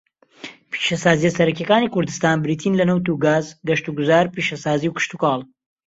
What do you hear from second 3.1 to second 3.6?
گاز،